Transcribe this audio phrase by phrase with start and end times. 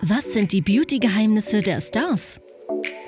[0.00, 2.40] Was sind die Beauty-Geheimnisse der Stars?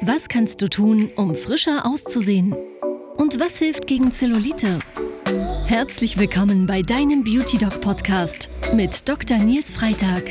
[0.00, 2.54] Was kannst du tun, um frischer auszusehen?
[3.16, 4.78] Und was hilft gegen Zellulite?
[5.66, 9.38] Herzlich willkommen bei deinem Beauty Doc Podcast mit Dr.
[9.38, 10.22] Nils Freitag.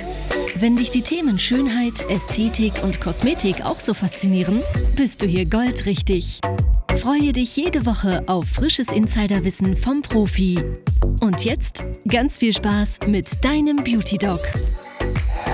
[0.56, 4.62] Wenn dich die Themen Schönheit, Ästhetik und Kosmetik auch so faszinieren,
[4.96, 6.40] bist du hier goldrichtig.
[6.98, 10.60] Freue dich jede Woche auf frisches Insiderwissen vom Profi.
[11.20, 14.40] Und jetzt ganz viel Spaß mit deinem Beauty Doc.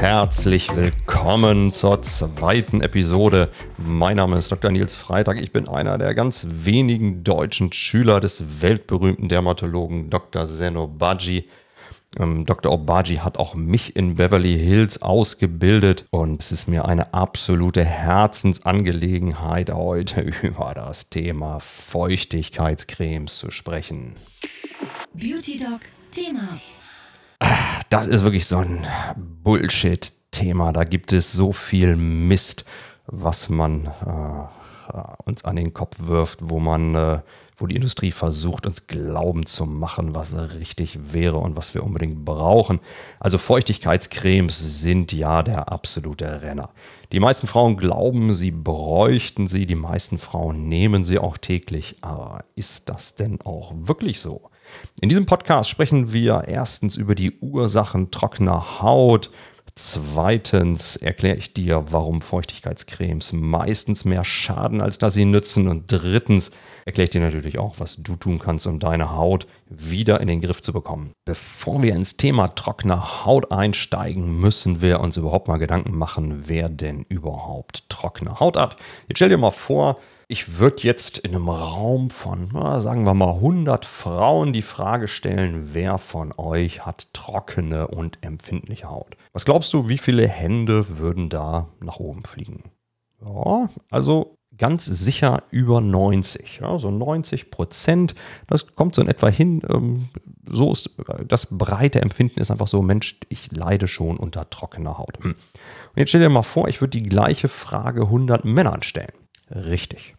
[0.08, 3.50] Herzlich willkommen zur zweiten Episode.
[3.80, 4.70] Mein Name ist Dr.
[4.70, 5.42] Nils Freitag.
[5.42, 10.46] Ich bin einer der ganz wenigen deutschen Schüler des weltberühmten Dermatologen Dr.
[10.46, 11.50] Zeno Baji.
[12.20, 12.72] Ähm, Dr.
[12.72, 19.74] Obaji hat auch mich in Beverly Hills ausgebildet und es ist mir eine absolute Herzensangelegenheit,
[19.74, 24.14] heute über das Thema Feuchtigkeitscremes zu sprechen.
[25.16, 25.80] Beauty Doc
[26.12, 26.48] Thema.
[27.96, 28.86] Das ist wirklich so ein
[29.16, 30.74] Bullshit-Thema.
[30.74, 32.66] Da gibt es so viel Mist,
[33.08, 37.20] was man äh, uns an den Kopf wirft, wo man äh,
[37.56, 42.26] wo die Industrie versucht, uns glauben zu machen, was richtig wäre und was wir unbedingt
[42.26, 42.82] brauchen.
[43.18, 46.72] Also Feuchtigkeitscremes sind ja der absolute Renner.
[47.14, 51.96] Die meisten Frauen glauben, sie bräuchten sie, die meisten Frauen nehmen sie auch täglich.
[52.02, 54.50] Aber ist das denn auch wirklich so?
[55.02, 59.30] In diesem Podcast sprechen wir erstens über die Ursachen trockener Haut,
[59.78, 65.68] Zweitens erkläre ich dir, warum Feuchtigkeitscremes meistens mehr schaden, als dass sie nützen.
[65.68, 66.52] Und drittens
[66.86, 70.40] erkläre ich dir natürlich auch, was du tun kannst, um deine Haut wieder in den
[70.40, 71.12] Griff zu bekommen.
[71.26, 76.70] Bevor wir ins Thema trockene Haut einsteigen, müssen wir uns überhaupt mal Gedanken machen, wer
[76.70, 78.78] denn überhaupt trockene Haut hat.
[79.10, 82.46] Jetzt stell dir mal vor, ich würde jetzt in einem Raum von,
[82.80, 88.90] sagen wir mal, 100 Frauen die Frage stellen, wer von euch hat trockene und empfindliche
[88.90, 89.16] Haut?
[89.34, 92.64] Was glaubst du, wie viele Hände würden da nach oben fliegen?
[93.22, 96.60] Ja, also ganz sicher über 90.
[96.62, 98.16] Ja, so 90 Prozent,
[98.48, 99.62] das kommt so in etwa hin.
[99.70, 100.10] Ähm,
[100.48, 100.90] so ist
[101.28, 105.18] das breite Empfinden ist einfach so, Mensch, ich leide schon unter trockener Haut.
[105.24, 105.32] Hm.
[105.32, 105.38] Und
[105.96, 109.25] jetzt stell dir mal vor, ich würde die gleiche Frage 100 Männern stellen.
[109.54, 110.16] Richtig.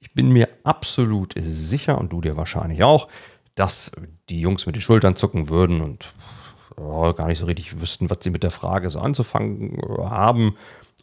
[0.00, 3.08] Ich bin mir absolut sicher, und du dir wahrscheinlich auch,
[3.54, 3.92] dass
[4.28, 6.12] die Jungs mit den Schultern zucken würden und
[6.76, 10.56] oh, gar nicht so richtig wüssten, was sie mit der Frage so anzufangen haben.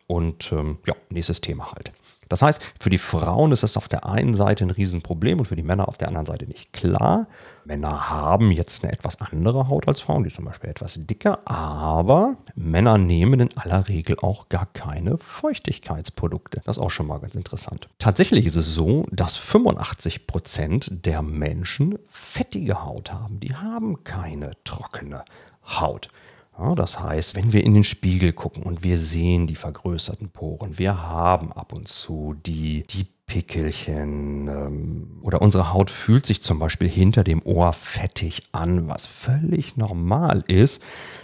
[0.08, 1.92] Und ähm, ja, nächstes Thema halt.
[2.30, 5.56] Das heißt, für die Frauen ist das auf der einen Seite ein Riesenproblem und für
[5.56, 7.28] die Männer auf der anderen Seite nicht klar.
[7.66, 12.38] Männer haben jetzt eine etwas andere Haut als Frauen, die zum Beispiel etwas dicker, aber
[12.56, 16.62] Männer nehmen in aller Regel auch gar keine Feuchtigkeitsprodukte.
[16.64, 17.90] Das ist auch schon mal ganz interessant.
[18.00, 23.40] Tatsächlich ist es so, dass 85 Prozent der Menschen fettige Haut haben.
[23.40, 25.26] Die haben keine trockene
[25.64, 26.10] Haut.
[26.58, 30.78] Ja, das heißt, wenn wir in den Spiegel gucken und wir sehen die vergrößerten Poren,
[30.78, 36.60] wir haben ab und zu die, die Pickelchen ähm, oder unsere Haut fühlt sich zum
[36.60, 40.82] Beispiel hinter dem Ohr fettig an, was völlig normal ist,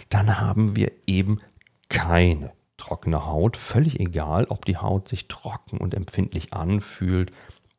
[0.08, 1.40] dann haben wir eben
[1.88, 3.56] keine trockene Haut.
[3.56, 7.32] Völlig egal, ob die Haut sich trocken und empfindlich anfühlt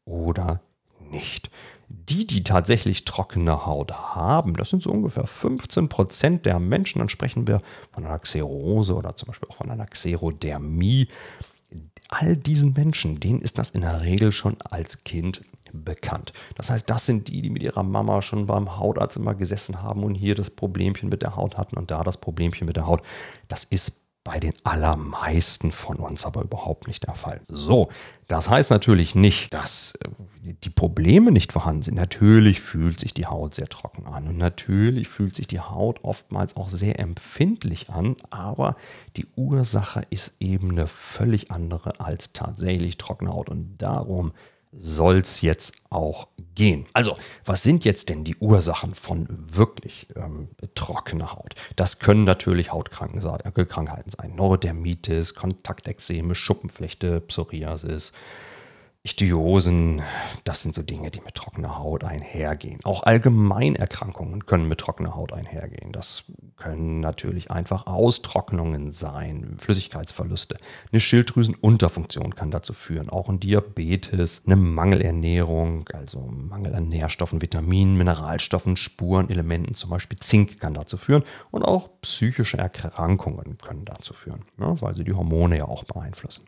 [0.06, 0.62] oder
[1.12, 1.52] nicht.
[1.96, 7.10] Die, die tatsächlich trockene Haut haben, das sind so ungefähr 15 Prozent der Menschen, dann
[7.10, 7.62] sprechen wir
[7.92, 11.08] von einer Xerose oder zum Beispiel auch von einer Xerodermie.
[12.10, 16.34] All diesen Menschen, denen ist das in der Regel schon als Kind bekannt.
[16.56, 20.04] Das heißt, das sind die, die mit ihrer Mama schon beim Hautarzt immer gesessen haben
[20.04, 23.02] und hier das Problemchen mit der Haut hatten und da das Problemchen mit der Haut.
[23.48, 27.42] Das ist bei den allermeisten von uns aber überhaupt nicht der Fall.
[27.50, 27.90] So,
[28.28, 31.96] das heißt natürlich nicht, dass äh, die Probleme nicht vorhanden sind.
[31.96, 36.56] Natürlich fühlt sich die Haut sehr trocken an und natürlich fühlt sich die Haut oftmals
[36.56, 38.78] auch sehr empfindlich an, aber
[39.18, 44.32] die Ursache ist eben eine völlig andere als tatsächlich trockene Haut und darum
[44.78, 46.86] soll es jetzt auch gehen.
[46.94, 51.56] Also, was sind jetzt denn die Ursachen von wirklich ähm, trockener Haut?
[51.76, 54.36] Das können natürlich Hautkrankheiten sein.
[54.36, 58.14] Neurodermitis, Kontaktexeme, Schuppenflechte, Psoriasis,
[59.06, 60.02] Ichthyosen,
[60.46, 62.80] das sind so Dinge, die mit trockener Haut einhergehen.
[62.86, 65.92] Auch Allgemeinerkrankungen können mit trockener Haut einhergehen.
[65.92, 66.24] Das
[66.56, 70.56] können natürlich einfach Austrocknungen sein, Flüssigkeitsverluste.
[70.90, 73.10] Eine Schilddrüsenunterfunktion kann dazu führen.
[73.10, 80.62] Auch ein Diabetes, eine Mangelernährung, also Mangel an Nährstoffen, Vitaminen, Mineralstoffen, Spurenelementen, zum Beispiel Zink
[80.62, 81.26] kann dazu führen.
[81.52, 86.46] Und auch psychische Erkrankungen können dazu führen, ja, weil sie die Hormone ja auch beeinflussen.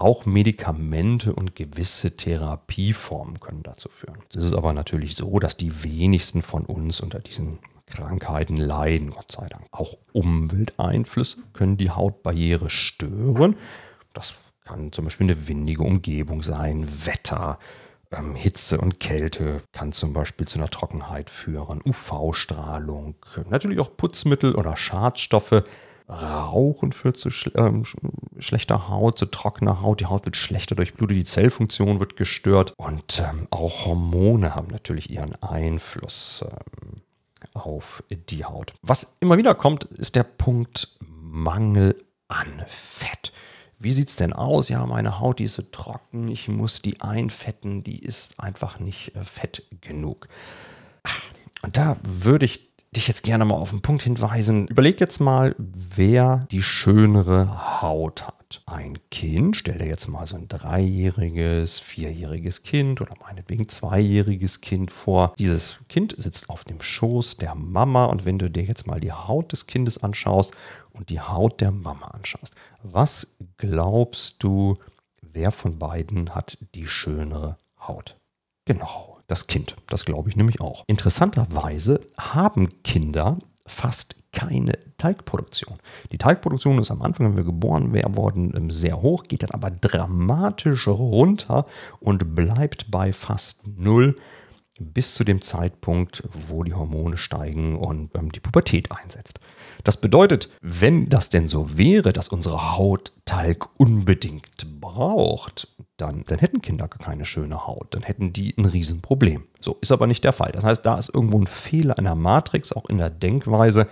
[0.00, 4.18] Auch Medikamente und gewisse Therapieformen können dazu führen.
[4.34, 9.30] Es ist aber natürlich so, dass die wenigsten von uns unter diesen Krankheiten leiden, Gott
[9.30, 9.66] sei Dank.
[9.72, 13.56] Auch Umwelteinflüsse können die Hautbarriere stören.
[14.14, 17.58] Das kann zum Beispiel eine windige Umgebung sein, Wetter,
[18.10, 23.16] ähm, Hitze und Kälte kann zum Beispiel zu einer Trockenheit führen, UV-Strahlung,
[23.48, 25.62] natürlich auch Putzmittel oder Schadstoffe.
[26.10, 27.84] Rauchen führt zu schl ähm,
[28.38, 30.00] schlechter Haut, zu trockener Haut.
[30.00, 35.10] Die Haut wird schlechter durchblutet, die Zellfunktion wird gestört und ähm, auch Hormone haben natürlich
[35.10, 37.02] ihren Einfluss ähm,
[37.54, 38.74] auf die Haut.
[38.82, 43.32] Was immer wieder kommt, ist der Punkt Mangel an Fett.
[43.78, 44.68] Wie sieht es denn aus?
[44.68, 49.14] Ja, meine Haut, die ist so trocken, ich muss die einfetten, die ist einfach nicht
[49.16, 50.28] äh, fett genug.
[51.62, 54.66] Und da würde ich dich jetzt gerne mal auf den Punkt hinweisen.
[54.66, 58.62] Überleg jetzt mal, wer die schönere Haut hat.
[58.66, 64.90] Ein Kind, stell dir jetzt mal so ein dreijähriges, vierjähriges Kind oder meinetwegen zweijähriges Kind
[64.90, 65.34] vor.
[65.38, 69.12] Dieses Kind sitzt auf dem Schoß der Mama und wenn du dir jetzt mal die
[69.12, 70.52] Haut des Kindes anschaust
[70.92, 74.78] und die Haut der Mama anschaust, was glaubst du,
[75.22, 78.16] wer von beiden hat die schönere Haut?
[78.64, 79.76] Genau, das Kind.
[79.88, 80.84] Das glaube ich nämlich auch.
[80.86, 85.78] Interessanterweise haben Kinder fast keine Talgproduktion.
[86.12, 89.70] Die Talgproduktion ist am Anfang, wenn wir geboren werden, ähm, sehr hoch, geht dann aber
[89.70, 91.66] dramatisch runter
[92.00, 94.14] und bleibt bei fast null
[94.78, 99.38] bis zu dem Zeitpunkt, wo die Hormone steigen und ähm, die Pubertät einsetzt.
[99.84, 105.68] Das bedeutet, wenn das denn so wäre, dass unsere Haut Talg unbedingt braucht,
[106.00, 107.94] dann, dann hätten Kinder keine schöne Haut.
[107.94, 109.44] Dann hätten die ein Riesenproblem.
[109.60, 110.52] So ist aber nicht der Fall.
[110.52, 113.86] Das heißt, da ist irgendwo ein Fehler in der Matrix, auch in der Denkweise.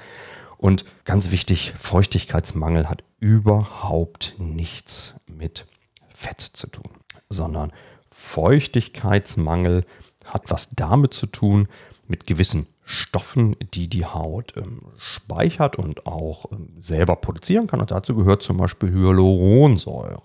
[0.57, 5.67] Und ganz wichtig, Feuchtigkeitsmangel hat überhaupt nichts mit
[6.13, 6.91] Fett zu tun,
[7.29, 7.73] sondern
[8.11, 9.85] Feuchtigkeitsmangel
[10.25, 11.69] hat was damit zu tun,
[12.09, 17.81] mit gewissen Stoffen, die die Haut ähm, speichert und auch ähm, selber produzieren kann.
[17.81, 20.23] Und dazu gehört zum Beispiel Hyaluronsäure.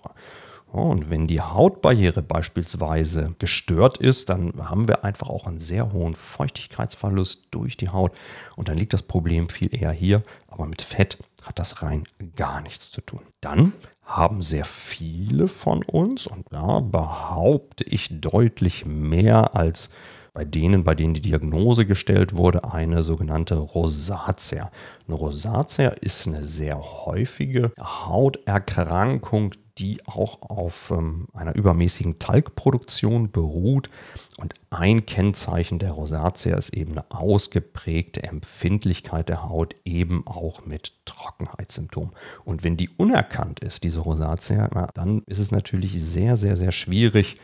[0.74, 6.16] Und wenn die Hautbarriere beispielsweise gestört ist, dann haben wir einfach auch einen sehr hohen
[6.16, 8.10] Feuchtigkeitsverlust durch die Haut.
[8.56, 10.24] Und dann liegt das Problem viel eher hier.
[10.48, 12.02] Aber mit Fett hat das rein
[12.34, 13.20] gar nichts zu tun.
[13.40, 13.72] Dann
[14.02, 19.90] haben sehr viele von uns, und da behaupte ich deutlich mehr als
[20.34, 24.70] bei denen, bei denen die Diagnose gestellt wurde, eine sogenannte Rosatia.
[25.06, 33.90] Eine Rosatia ist eine sehr häufige Hauterkrankung, die auch auf ähm, einer übermäßigen Talgproduktion beruht.
[34.36, 40.92] Und ein Kennzeichen der Rosatia ist eben eine ausgeprägte Empfindlichkeit der Haut, eben auch mit
[41.06, 42.12] Trockenheitssymptomen.
[42.44, 47.36] Und wenn die unerkannt ist, diese Rosatia, dann ist es natürlich sehr, sehr, sehr schwierig,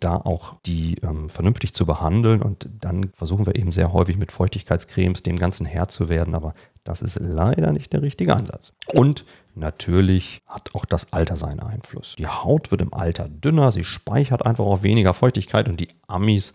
[0.00, 2.42] da auch die ähm, vernünftig zu behandeln.
[2.42, 6.34] Und dann versuchen wir eben sehr häufig mit Feuchtigkeitscremes dem Ganzen Herr zu werden.
[6.34, 6.54] Aber
[6.84, 8.72] das ist leider nicht der richtige Ansatz.
[8.94, 9.24] Und
[9.54, 12.16] natürlich hat auch das Alter seinen Einfluss.
[12.18, 16.54] Die Haut wird im Alter dünner, sie speichert einfach auch weniger Feuchtigkeit und die Amis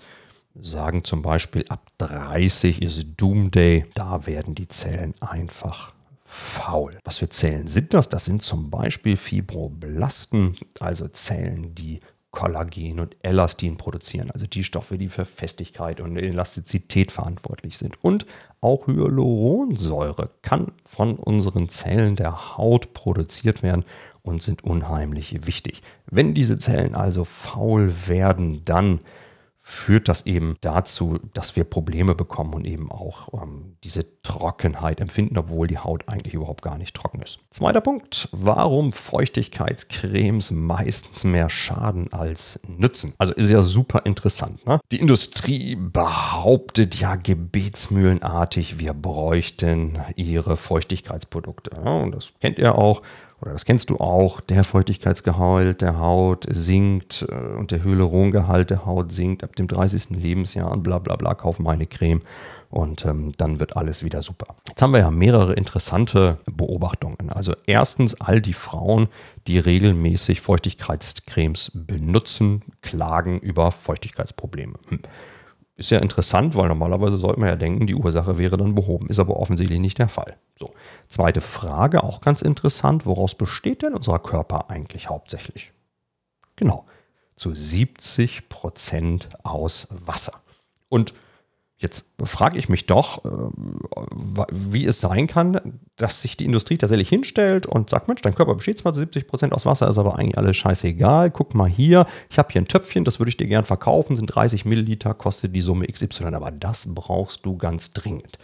[0.62, 3.86] sagen zum Beispiel, ab 30 ist Doomday.
[3.94, 5.94] Da werden die Zellen einfach
[6.26, 6.98] faul.
[7.04, 8.10] Was für Zellen sind das?
[8.10, 12.00] Das sind zum Beispiel Fibroblasten, also Zellen, die
[12.38, 17.98] Kollagen und Elastin produzieren, also die Stoffe, die für Festigkeit und Elastizität verantwortlich sind.
[18.04, 18.28] Und
[18.62, 23.86] auch Hyaluronsäure kann von unseren Zellen der Haut produziert werden
[24.22, 25.82] und sind unheimlich wichtig.
[26.06, 29.00] Wenn diese Zellen also faul werden, dann
[29.70, 35.38] führt das eben dazu, dass wir Probleme bekommen und eben auch ähm, diese Trockenheit empfinden,
[35.38, 37.40] obwohl die Haut eigentlich überhaupt gar nicht trocken ist.
[37.50, 43.14] Zweiter Punkt, warum Feuchtigkeitscremes meistens mehr schaden als nützen.
[43.18, 44.66] Also ist ja super interessant.
[44.66, 44.80] Ne?
[44.94, 51.72] Die Industrie behauptet ja gebetsmühlenartig, wir bräuchten ihre Feuchtigkeitsprodukte.
[51.76, 51.92] Ja?
[51.92, 53.02] Und das kennt ihr auch
[53.42, 58.86] oder das kennst du auch, der Feuchtigkeitsgehalt der Haut sinkt äh, und der Hyalurongehalt der
[58.86, 60.10] Haut sinkt ab dem 30.
[60.12, 62.22] Lebensjahr und bla bla bla, kauf meine Creme
[62.70, 64.56] und ähm, dann wird alles wieder super.
[64.68, 67.30] Jetzt haben wir ja mehrere interessante Beobachtungen.
[67.30, 69.08] Also erstens all die Frauen,
[69.48, 74.80] die regelmäßig Feuchtigkeitscremes benutzen, klagen über Feuchtigkeitsprobleme.
[74.90, 75.00] Hm.
[75.78, 79.10] Ist ja interessant, weil normalerweise sollte man ja denken, die Ursache wäre dann behoben.
[79.10, 80.38] Ist aber offensichtlich nicht der Fall.
[80.58, 80.74] So.
[81.08, 83.06] Zweite Frage, auch ganz interessant.
[83.06, 85.72] Woraus besteht denn unser Körper eigentlich hauptsächlich?
[86.56, 86.86] Genau,
[87.36, 90.42] zu 70 Prozent aus Wasser.
[90.90, 91.14] Und
[91.80, 93.30] Jetzt frage ich mich doch, äh,
[94.52, 98.56] wie es sein kann, dass sich die Industrie tatsächlich hinstellt und sagt, Mensch, dein Körper
[98.56, 101.30] besteht zwar zu 70 Prozent aus Wasser, ist aber eigentlich alles scheißegal.
[101.30, 104.26] Guck mal hier, ich habe hier ein Töpfchen, das würde ich dir gern verkaufen, sind
[104.26, 108.40] 30 Milliliter, kostet die Summe XY, aber das brauchst du ganz dringend.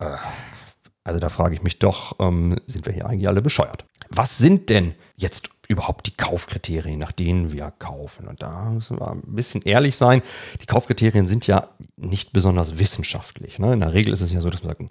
[0.00, 0.16] Äh,
[1.04, 3.84] also da frage ich mich doch, ähm, sind wir hier eigentlich alle bescheuert?
[4.08, 8.26] Was sind denn jetzt überhaupt die Kaufkriterien, nach denen wir kaufen?
[8.26, 10.22] Und da müssen wir ein bisschen ehrlich sein.
[10.62, 13.58] Die Kaufkriterien sind ja nicht besonders wissenschaftlich.
[13.58, 13.74] Ne?
[13.74, 14.82] In der Regel ist es ja so, dass man sagt,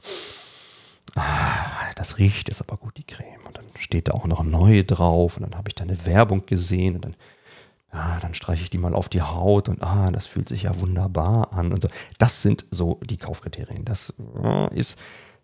[1.16, 3.46] ah, das riecht jetzt aber gut, die Creme.
[3.48, 5.38] Und dann steht da auch noch neue drauf.
[5.38, 6.96] Und dann habe ich da eine Werbung gesehen.
[6.96, 7.16] Und dann,
[7.92, 9.68] ah, dann streiche ich die mal auf die Haut.
[9.68, 11.74] Und ah, das fühlt sich ja wunderbar an.
[11.74, 11.90] Und so.
[12.20, 13.84] Das sind so die Kaufkriterien.
[13.84, 15.00] Das äh, ist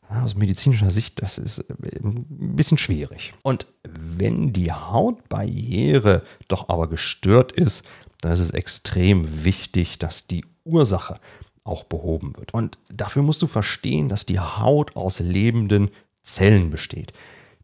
[0.10, 3.34] aus medizinischer Sicht, das ist äh, ein bisschen schwierig.
[3.44, 7.86] Und wenn die Hautbarriere doch aber gestört ist,
[8.22, 11.16] dann ist es extrem wichtig, dass die Ursache
[11.64, 12.54] auch behoben wird.
[12.54, 15.90] Und dafür musst du verstehen, dass die Haut aus lebenden
[16.24, 17.14] Zellen besteht.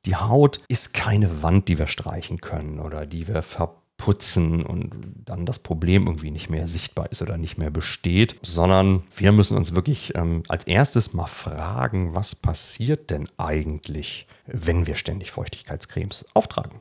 [0.05, 4.91] Die Haut ist keine Wand, die wir streichen können oder die wir verpacken putzen und
[5.25, 9.57] dann das Problem irgendwie nicht mehr sichtbar ist oder nicht mehr besteht, sondern wir müssen
[9.57, 16.25] uns wirklich ähm, als erstes mal fragen, was passiert denn eigentlich, wenn wir ständig Feuchtigkeitscremes
[16.33, 16.79] auftragen?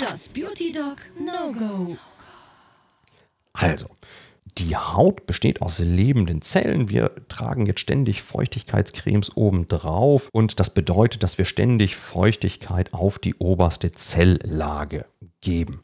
[0.00, 1.96] Das Beauty Dog No-Go.
[3.52, 3.86] Also,
[4.58, 6.88] die Haut besteht aus lebenden Zellen.
[6.88, 13.34] Wir tragen jetzt ständig Feuchtigkeitscremes obendrauf und das bedeutet, dass wir ständig Feuchtigkeit auf die
[13.34, 15.06] oberste Zelllage
[15.40, 15.82] geben.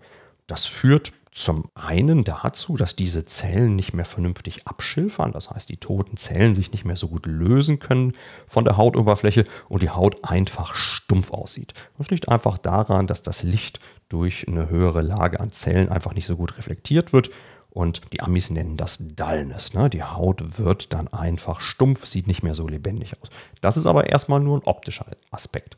[0.51, 5.77] Das führt zum einen dazu, dass diese Zellen nicht mehr vernünftig abschilfern, das heißt die
[5.77, 8.15] toten Zellen sich nicht mehr so gut lösen können
[8.49, 11.73] von der Hautoberfläche und die Haut einfach stumpf aussieht.
[11.99, 13.79] Das liegt einfach daran, dass das Licht
[14.09, 17.31] durch eine höhere Lage an Zellen einfach nicht so gut reflektiert wird
[17.71, 19.73] und die Amis nennen das Dullness.
[19.73, 19.89] Ne?
[19.89, 23.31] Die Haut wird dann einfach stumpf, sieht nicht mehr so lebendig aus.
[23.61, 25.77] Das ist aber erstmal nur ein optischer Aspekt.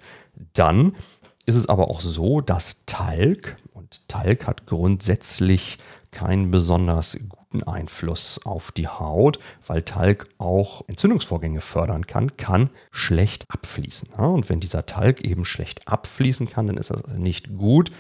[0.55, 0.95] Dann
[1.47, 5.79] ist es aber auch so, dass Talg, und Talg hat grundsätzlich
[6.11, 13.47] keinen besonders guten Einfluss auf die Haut, weil Talg auch Entzündungsvorgänge fördern kann, kann schlecht
[13.49, 14.11] abfließen.
[14.11, 17.91] Und wenn dieser Talg eben schlecht abfließen kann, dann ist das nicht gut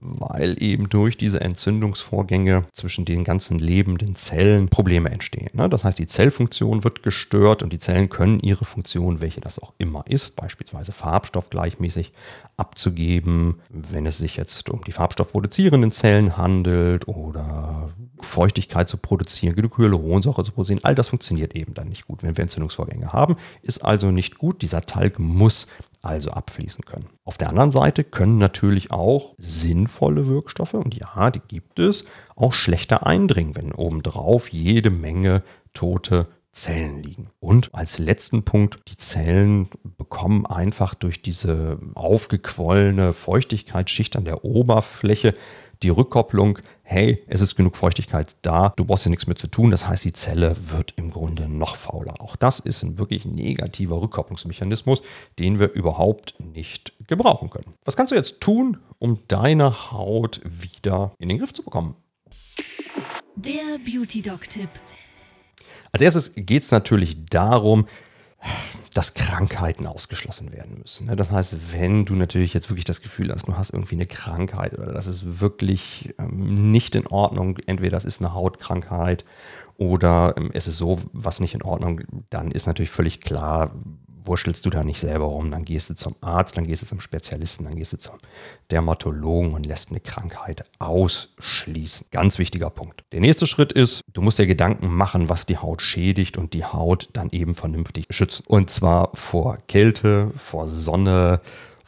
[0.00, 5.50] weil eben durch diese Entzündungsvorgänge zwischen den ganzen lebenden Zellen Probleme entstehen.
[5.54, 5.68] Ne?
[5.68, 9.72] Das heißt, die Zellfunktion wird gestört und die Zellen können ihre Funktion, welche das auch
[9.78, 12.12] immer ist, beispielsweise Farbstoff gleichmäßig
[12.56, 19.76] abzugeben, wenn es sich jetzt um die farbstoffproduzierenden Zellen handelt oder Feuchtigkeit zu produzieren, genug
[19.78, 23.84] Hyaluronsäure zu produzieren, all das funktioniert eben dann nicht gut, wenn wir Entzündungsvorgänge haben, ist
[23.84, 24.62] also nicht gut.
[24.62, 25.66] Dieser Talg muss
[26.06, 27.06] also abfließen können.
[27.24, 32.52] Auf der anderen Seite können natürlich auch sinnvolle Wirkstoffe, und ja, die gibt es, auch
[32.52, 35.42] schlechter eindringen, wenn obendrauf jede Menge
[35.74, 37.28] tote Zellen liegen.
[37.38, 45.34] Und als letzten Punkt, die Zellen bekommen einfach durch diese aufgequollene Feuchtigkeitsschicht an der Oberfläche
[45.82, 49.70] die Rückkopplung, hey, es ist genug Feuchtigkeit da, du brauchst hier nichts mehr zu tun.
[49.70, 52.20] Das heißt, die Zelle wird im Grunde noch fauler.
[52.20, 55.02] Auch das ist ein wirklich negativer Rückkopplungsmechanismus,
[55.38, 57.74] den wir überhaupt nicht gebrauchen können.
[57.84, 61.96] Was kannst du jetzt tun, um deine Haut wieder in den Griff zu bekommen?
[63.34, 64.70] Der Beauty Doc Tipp.
[65.92, 67.86] Als erstes geht es natürlich darum,
[68.94, 71.06] dass Krankheiten ausgeschlossen werden müssen.
[71.06, 71.16] Ne?
[71.16, 74.72] Das heißt, wenn du natürlich jetzt wirklich das Gefühl hast, du hast irgendwie eine Krankheit
[74.72, 79.26] oder das ist wirklich ähm, nicht in Ordnung, entweder das ist eine Hautkrankheit
[79.76, 82.00] oder ähm, es ist so was nicht in Ordnung,
[82.30, 83.74] dann ist natürlich völlig klar,
[84.26, 85.50] wurschtelst du da nicht selber rum.
[85.50, 88.14] Dann gehst du zum Arzt, dann gehst du zum Spezialisten, dann gehst du zum
[88.70, 92.06] Dermatologen und lässt eine Krankheit ausschließen.
[92.10, 93.04] Ganz wichtiger Punkt.
[93.12, 96.64] Der nächste Schritt ist, du musst dir Gedanken machen, was die Haut schädigt und die
[96.64, 98.44] Haut dann eben vernünftig schützen.
[98.46, 101.40] Und zwar vor Kälte, vor Sonne,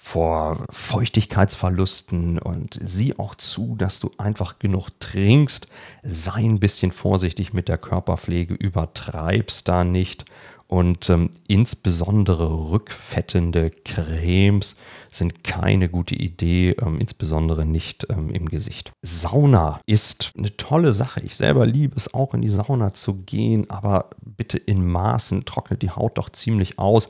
[0.09, 5.66] vor Feuchtigkeitsverlusten und sieh auch zu, dass du einfach genug trinkst.
[6.02, 10.25] Sei ein bisschen vorsichtig mit der Körperpflege, übertreibst da nicht
[10.69, 14.77] und ähm, insbesondere rückfettende Cremes
[15.11, 18.93] sind keine gute Idee, ähm, insbesondere nicht ähm, im Gesicht.
[19.01, 21.23] Sauna ist eine tolle Sache.
[21.23, 25.81] Ich selber liebe es auch in die Sauna zu gehen, aber bitte in Maßen trocknet
[25.81, 27.09] die Haut doch ziemlich aus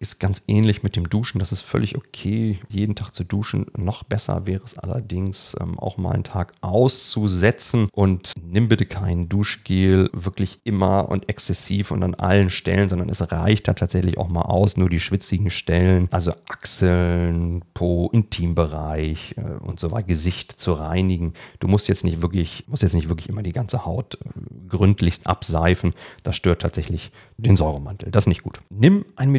[0.00, 1.38] ist ganz ähnlich mit dem Duschen.
[1.38, 3.66] Das ist völlig okay, jeden Tag zu duschen.
[3.76, 7.88] Noch besser wäre es allerdings, ähm, auch mal einen Tag auszusetzen.
[7.92, 13.30] Und nimm bitte kein Duschgel wirklich immer und exzessiv und an allen Stellen, sondern es
[13.30, 19.62] reicht da tatsächlich auch mal aus, nur die schwitzigen Stellen, also Achseln, Po, Intimbereich äh,
[19.62, 21.34] und so weiter, Gesicht zu reinigen.
[21.58, 24.28] Du musst jetzt nicht wirklich, musst jetzt nicht wirklich immer die ganze Haut äh,
[24.68, 25.92] gründlichst abseifen.
[26.22, 28.10] Das stört tatsächlich den Säuremantel.
[28.10, 28.60] Das ist nicht gut.
[28.70, 29.30] Nimm ein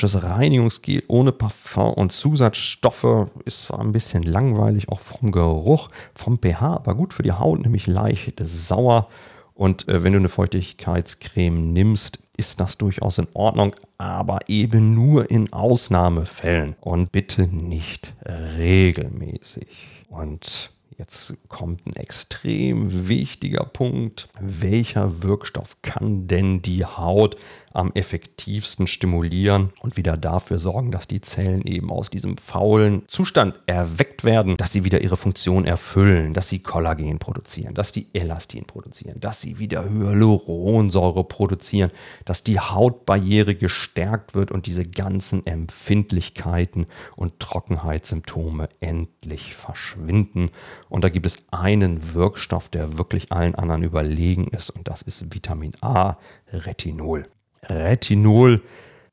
[0.00, 3.28] medizinisches Reinigungsgel ohne Parfum und Zusatzstoffe.
[3.44, 7.60] Ist zwar ein bisschen langweilig, auch vom Geruch, vom pH, aber gut für die Haut,
[7.60, 9.08] nämlich leicht sauer.
[9.54, 15.30] Und äh, wenn du eine Feuchtigkeitscreme nimmst, ist das durchaus in Ordnung, aber eben nur
[15.30, 19.68] in Ausnahmefällen und bitte nicht regelmäßig.
[20.08, 24.28] Und Jetzt kommt ein extrem wichtiger Punkt.
[24.38, 27.38] Welcher Wirkstoff kann denn die Haut
[27.72, 33.54] am effektivsten stimulieren und wieder dafür sorgen, dass die Zellen eben aus diesem faulen Zustand
[33.66, 38.64] erweckt werden, dass sie wieder ihre Funktion erfüllen, dass sie Kollagen produzieren, dass die Elastin
[38.66, 41.92] produzieren, dass sie wieder Hyaluronsäure produzieren,
[42.24, 50.50] dass die Hautbarriere gestärkt wird und diese ganzen Empfindlichkeiten und Trockenheitssymptome endlich verschwinden.
[50.90, 55.32] Und da gibt es einen Wirkstoff, der wirklich allen anderen überlegen ist und das ist
[55.32, 56.16] Vitamin A,
[56.52, 57.22] Retinol.
[57.62, 58.60] Retinol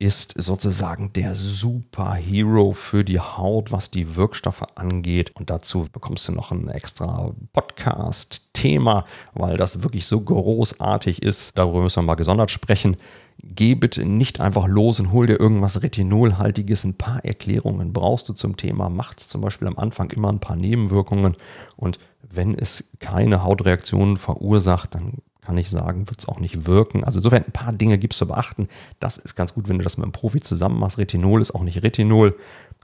[0.00, 5.34] ist sozusagen der Superhero für die Haut, was die Wirkstoffe angeht.
[5.34, 11.58] Und dazu bekommst du noch ein extra Podcast-Thema, weil das wirklich so großartig ist.
[11.58, 12.96] Darüber müssen wir mal gesondert sprechen.
[13.40, 16.84] Geh bitte nicht einfach los und hol dir irgendwas Retinolhaltiges.
[16.84, 18.88] Ein paar Erklärungen brauchst du zum Thema.
[18.88, 21.36] Macht zum Beispiel am Anfang immer ein paar Nebenwirkungen.
[21.76, 21.98] Und
[22.30, 25.14] wenn es keine Hautreaktionen verursacht, dann
[25.48, 27.04] kann ich sagen, wird es auch nicht wirken.
[27.04, 28.68] Also insofern ein paar Dinge gibt es zu beachten.
[29.00, 30.98] Das ist ganz gut, wenn du das mit einem Profi zusammen machst.
[30.98, 32.36] Retinol ist auch nicht Retinol,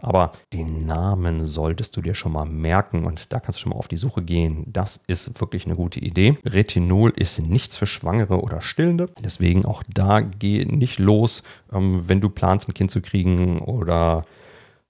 [0.05, 3.79] aber den Namen solltest du dir schon mal merken und da kannst du schon mal
[3.79, 4.65] auf die Suche gehen.
[4.67, 6.37] Das ist wirklich eine gute Idee.
[6.45, 9.11] Retinol ist nichts für Schwangere oder Stillende.
[9.23, 11.43] Deswegen auch da geh nicht los,
[11.73, 14.25] ähm, wenn du planst, ein Kind zu kriegen oder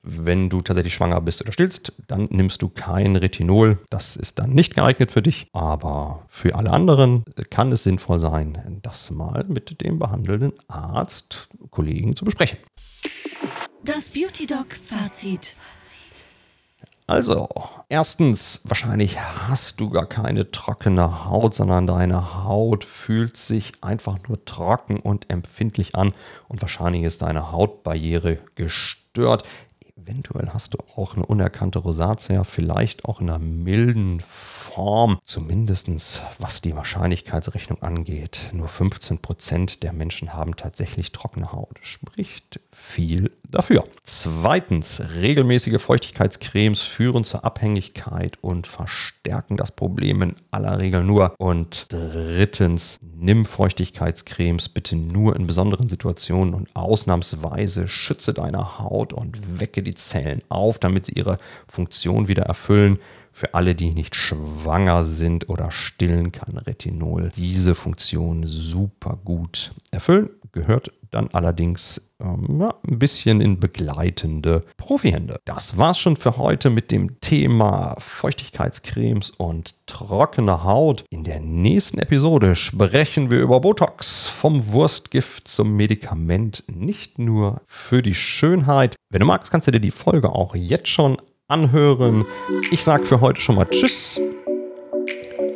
[0.05, 3.79] wenn du tatsächlich schwanger bist oder stillst, dann nimmst du kein Retinol.
[3.89, 5.47] Das ist dann nicht geeignet für dich.
[5.53, 12.17] Aber für alle anderen kann es sinnvoll sein, das mal mit dem behandelnden Arzt, Kollegen
[12.17, 12.59] zu besprechen.
[13.85, 15.57] Das Beauty Doc Fazit.
[17.07, 17.51] Also,
[17.91, 24.43] erstens, wahrscheinlich hast du gar keine trockene Haut, sondern deine Haut fühlt sich einfach nur
[24.47, 26.13] trocken und empfindlich an
[26.49, 29.47] und wahrscheinlich ist deine Hautbarriere gestört.
[29.97, 34.23] Eventuell hast du auch eine unerkannte Rosatia, vielleicht auch in einer milden
[34.65, 35.85] Form, zumindest
[36.39, 38.41] was die Wahrscheinlichkeitsrechnung angeht.
[38.53, 41.79] Nur 15% der Menschen haben tatsächlich trockene Haut.
[41.83, 43.85] Spricht viel dafür.
[44.05, 51.35] Zweitens, regelmäßige Feuchtigkeitscremes führen zur Abhängigkeit und verstärken das Problem in aller Regel nur.
[51.39, 59.61] Und drittens, nimm Feuchtigkeitscremes bitte nur in besonderen Situationen und ausnahmsweise schütze deine Haut und
[59.61, 61.37] wecke die Zellen auf, damit sie ihre
[61.69, 62.99] Funktion wieder erfüllen.
[63.37, 70.31] Für alle, die nicht schwanger sind oder stillen, kann Retinol diese Funktion super gut erfüllen.
[70.53, 75.41] Gehört dann allerdings ähm, ja, ein bisschen in begleitende Profihände.
[75.47, 81.05] Das war's schon für heute mit dem Thema Feuchtigkeitscremes und trockene Haut.
[81.11, 88.01] In der nächsten Episode sprechen wir über Botox vom Wurstgift zum Medikament, nicht nur für
[88.01, 88.95] die Schönheit.
[89.11, 91.17] Wenn du magst, kannst du dir die Folge auch jetzt schon
[91.49, 92.25] anhören.
[92.71, 94.19] Ich sage für heute schon mal Tschüss.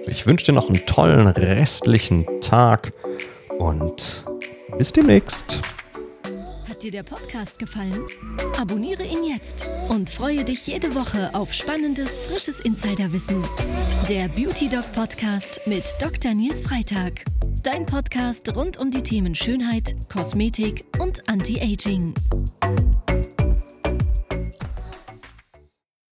[0.06, 2.92] Ich wünsche dir noch einen tollen restlichen Tag
[3.58, 4.24] und
[4.76, 5.60] bis demnächst.
[6.68, 8.04] Hat dir der Podcast gefallen?
[8.58, 13.42] Abonniere ihn jetzt und freue dich jede Woche auf spannendes, frisches Insiderwissen.
[14.08, 16.34] Der Beauty Doc Podcast mit Dr.
[16.34, 17.24] Nils Freitag.
[17.62, 22.14] Dein Podcast rund um die Themen Schönheit, Kosmetik und Anti-Aging.